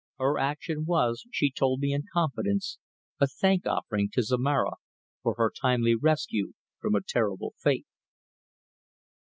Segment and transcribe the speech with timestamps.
[0.17, 2.79] Her action was, she told me in confidence,
[3.19, 4.77] a thank offering to Zomara
[5.21, 7.85] for her timely rescue from a terrible fate.